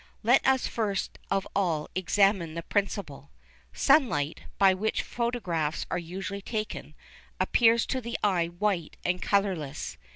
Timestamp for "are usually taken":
5.91-6.95